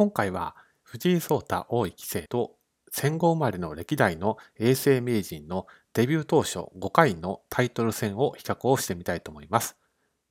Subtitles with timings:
[0.00, 2.52] 今回は藤井聡太王位棋聖と
[2.90, 9.76] 戦後生まれの歴代の永世名人のデビュー当初5回のタイトル戦を比較をしてみたいと思います。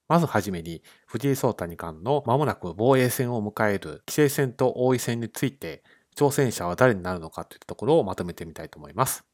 [0.08, 5.84] まずはじめに藤井聡太二冠の間もなく防衛戦を迎える棋聖戦と王位戦について
[6.18, 9.29] 挑戦者は誰になるのかというところをまとめてみたいと思います。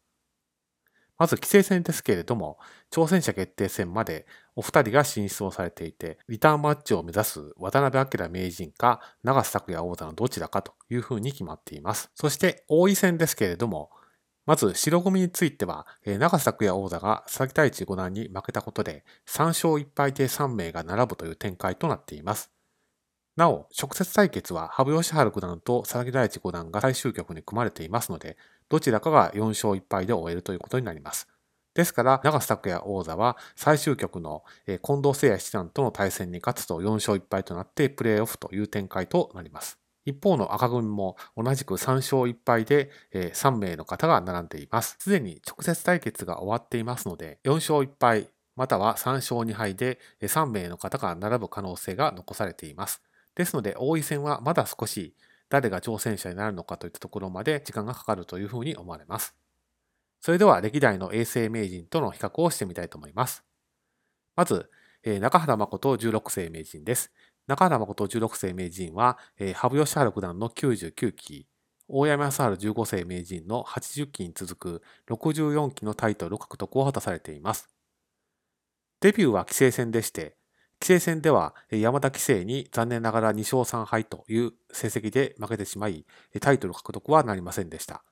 [1.17, 2.57] まず、規制戦ですけれども、
[2.91, 4.25] 挑戦者決定戦まで
[4.55, 12.11] お二人が進出をされていて、リターンマッチを目指す渡辺明名人か長瀬拓也王座のどちらかというふうに決まっています。
[12.15, 13.91] そして、王位戦ですけれども、
[14.45, 22.51] まず、白組については、長瀬拓也王座が佐々木大地五段に負けたことで、3勝1敗で3名が並ぶという展開となっています。
[23.35, 28.37] なお、直接対決は羽生善治九段と佐々木大地五段が最終局に組まれていますので、
[28.75, 31.29] どちらかが4勝1敗で終えるということになります。
[31.75, 39.79] ですから、長瀬拓也王座は最終局の近藤誠也七段との対戦に勝つと4勝1敗となってプレーオフという展開となります。
[40.03, 44.97] 一方の赤組も同じく3勝1敗で3名の方が並んでいます。
[44.99, 53.01] すでに直接対決が終わっていますので、4勝1敗または3勝2敗で3名の方が並ぶ可能性が残されています。
[53.35, 55.15] ですので、王位戦はまだ少し
[55.49, 59.35] 誰が挑戦者になるのかといったところまで時間がかかるというふうに思われます。
[60.21, 63.43] それでは歴代の永世名人との比較をしてみたいと思います。
[64.35, 64.69] まず、
[65.03, 67.11] 中原誠16世名人です。
[67.45, 69.19] 中原誠16世名人は、
[69.53, 71.47] 羽生善治九段の99期、
[71.87, 77.69] 大山康晴15世名人の80期に続く64期のタイトル獲得を果たされています。
[79.01, 80.35] デビューは棋聖戦でして、
[80.79, 86.05] 棋聖戦では山田棋聖に残念ながら2勝3敗という成績で負けてしまい、
[86.41, 88.03] タイトル獲得はなりませんでした。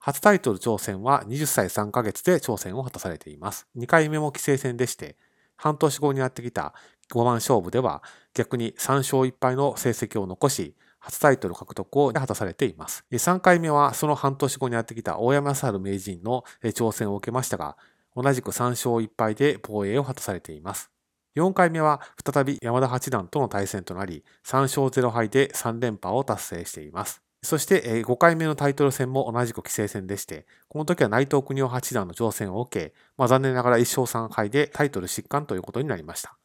[0.00, 3.66] 初タイトル挑戦は20歳3ヶ月で挑戦を果たされています。
[3.76, 5.16] 2回目も棋聖戦でして、
[5.56, 6.72] 半年後にやってきた
[7.12, 13.04] 5番勝負では逆に3勝1敗の成績を残し、初タイトル獲得を果たされています。
[13.10, 17.76] 3回目はその半年後にやってきた大山猿名人の挑戦を受けましたが、
[18.16, 20.90] 同じく3勝1敗で防衛を果たされています。
[21.38, 27.22] 4回目は再び山田八段との対戦となり、3勝0敗で3連覇を達成しています。
[27.42, 36.36] そして5回目のタイトル戦も同じく棋聖戦でして、この時は内藤国夫八段の挑戦を受け、まあ、残念ながら1勝3敗でタイトル失冠ということになりました。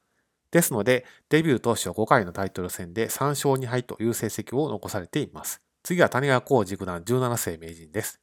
[0.52, 5.62] ですので、デビュー当初5回のタイトル戦で3勝2敗という成績を残されています。
[5.82, 8.22] 次は谷川浩二九段17世名人です。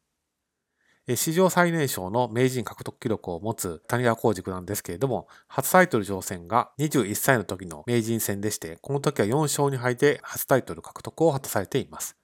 [1.16, 12.16] 史上最年少の名人獲得記録を持つ谷川浩二九段ですけれども、初タイトル挑戦が21歳の時の名人戦でして、この時は4勝2敗で初タイトル獲得を果たされています。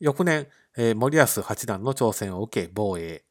[0.00, 0.48] 翌年、
[0.96, 3.24] 森保八段の挑戦を受け防衛。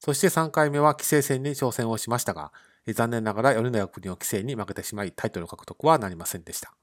[0.00, 2.52] そして3回目は棋聖戦に挑戦をしましたが、
[2.88, 6.74] 残念ながら米長国の棋聖に負けてしまいタイトル獲得はなりませんでした。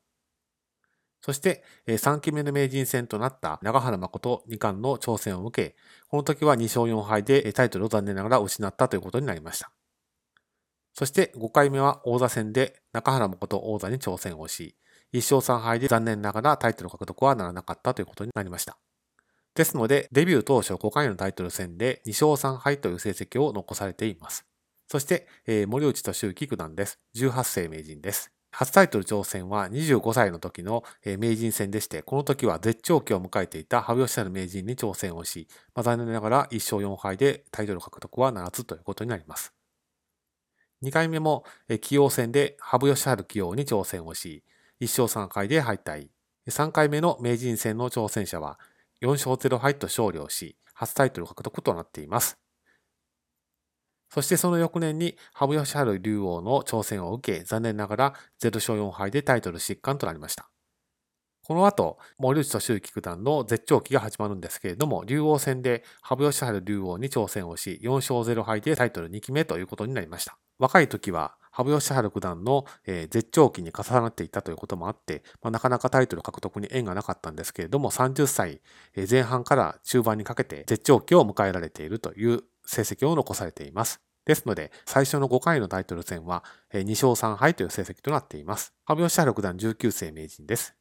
[1.22, 5.76] そして、3期目の名人戦となった長原誠二冠の挑戦を受け、
[6.08, 9.72] この時は2勝4敗でタイトルを残念ながら失ったということになりました。
[10.94, 14.76] そして5回目は王座戦で中原誠王座に挑戦をし、
[15.14, 18.78] 1勝3敗で残念ながらタイトル獲得はならなかったということになりました。
[19.54, 24.46] ですので、デビュー当初5回のタイトル戦で2勝3敗という成績を残されています。
[24.88, 25.28] そして、
[25.68, 27.00] 森内俊之九段です。
[27.16, 28.37] 18世名人です。
[28.60, 30.84] 初タイトル挑戦は25歳の時の
[31.20, 39.54] 名人戦でして、この時は絶頂期を迎えていた羽生善治名人に挑戦をし、まあ、残念ながら1勝4敗でタイトル獲得はならずということになります。
[40.82, 44.44] 2回目も棋王戦で羽生善治棋王に挑戦をし、
[44.82, 46.08] 1勝3敗で敗退。
[46.50, 48.58] 3回目の名人戦の挑戦者は
[49.04, 52.40] 4勝0敗と勝利をし、初タイトル獲得となっています。
[54.10, 60.50] そしてその翌年に羽生善治竜王の挑戦を受け、残念ながら0勝4敗でタイトル失冠となりました。
[61.44, 70.38] この後、森内俊之九段の絶頂期が始まるんですけれども、竜王戦で羽生善治竜王に挑戦をし、4勝0敗でタイトル2期目ということになりました。
[70.60, 78.62] 若い時は、羽生善治九段の、絶頂期に重なっていたということもあって、まあ、なかなかタイトル獲得に縁がなかったんですけれども、30歳
[79.10, 84.02] 前半から中盤にかけて絶頂期を迎えられているという成績を残されています。
[84.28, 86.44] ですので、最初の5回のタイトル戦は
[86.74, 88.74] 2勝3敗という成績となっています。
[88.84, 90.76] 羽生善治六段19世名人です。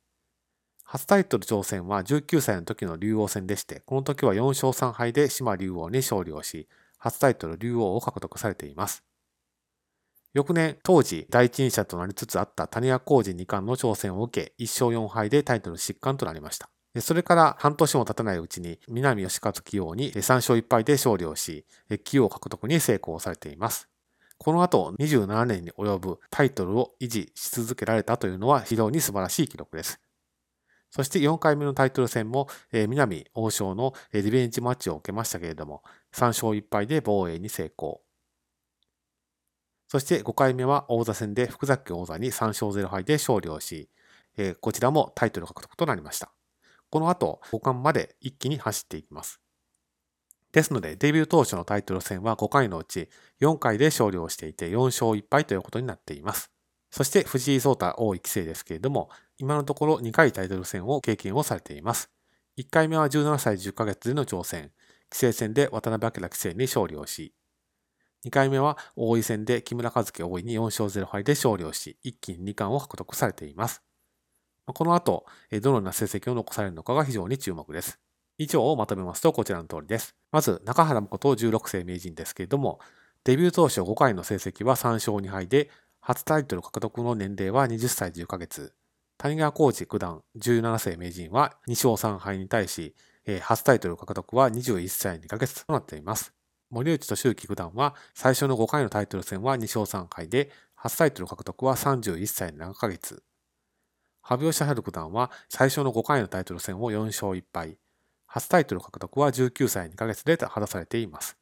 [0.83, 9.05] 初タイトル挑戦は19歳の時の竜王戦でして、この時は4勝3敗で島竜王に勝利をし、初タイトル竜王を獲得されています。
[10.35, 16.69] 翌年、当時第一人者となりつつあった谷川浩二二冠の挑戦を受け、1勝4敗でタイトル失冠となりました。
[17.01, 23.89] それから半年も経たないうちに南吉和棋王に3勝1敗で勝利をし、棋王獲得に成功されています。
[24.39, 30.01] この後27年に及ぶタイトルを維持し続けられたというのは非常に素晴らしい記録です。
[30.91, 35.83] そして4回目のタイトル戦も、え、南王将のリベンジマッチを受けましたけれども、
[36.15, 38.03] 3勝1敗で防衛に成功。
[39.89, 43.91] そして5回目は王座戦で福崎王座に3勝0敗で勝利をし、
[44.39, 46.36] え、こちらもタイトル獲得となりました。
[46.97, 49.39] この後、5冠まで一気に走っていきます。
[50.51, 53.11] ですので、デビュー当初のタイトル戦は5回のうち
[53.43, 56.51] 4回で勝利をしていて4勝1敗ということになっています。
[56.91, 62.11] そして藤井聡太王位棋聖ですけれども、今のところ2回タイトル戦を経験をされています。
[62.57, 64.71] 1回目は17歳10ヶ月での挑戦、
[65.11, 67.35] 棋聖戦で渡辺明棋聖に勝利をし、
[68.25, 73.86] 2回目は王位戦で木村和樹王位に4勝0敗で勝利をし、一気に2冠を獲得されています。
[74.67, 75.27] この後、
[75.63, 78.01] どのような成績を残されるのかが非常に注目です。
[78.39, 80.15] 以上をまとめますとこちらの通りです。
[80.33, 82.81] まず、中原誠16世名人ですけれども、
[83.25, 85.71] デビュー当初5回の成績は3勝2敗で、
[86.01, 88.73] 初タイトル獲得の年齢は20歳10ヶ月。
[89.19, 92.95] 谷川浩二九段17世名人は2勝3敗に対し、
[93.41, 96.35] 初タイトル獲得は21歳2ヶ月となっています。
[96.71, 103.23] 森内俊之九段は最初の5回のタイトル戦は2勝3敗で、初タイトル獲得は31歳7ヶ月。
[104.29, 107.79] 羽生善治九段は最初の5回のタイトル戦を4勝1敗。
[108.27, 111.37] 初タイトル獲得は19歳2ヶ月で果たされています。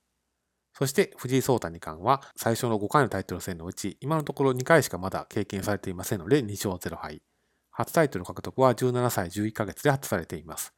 [0.75, 7.23] そして藤井聡太二冠は最初の5回のタイトル戦のうち今のところ2回しかまだ経験されていませんので2勝0敗。
[7.71, 10.75] 初タイトル獲得は17歳11ヶ月で果たされています。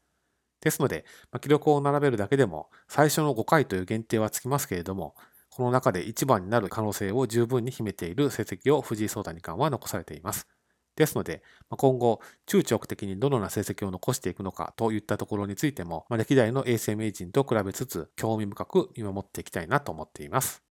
[0.61, 5.17] ですので、ま記録を並べるだけでも最初の5回という限定はつきますけれども、
[5.51, 10.47] この中で1番になる可能性を十分に秘めている成績を藤井聡太二冠は残されています。
[10.97, 20.66] ですので、今後、中長期的にどのような成績を残していくのかといったところについても、歴代の衛星名人と比べつつ、興味深く見守っていきたいなと思っています。